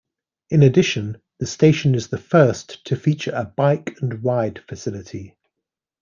[0.49, 5.37] In addition, the station is the first to feature a Bike and Ride facility.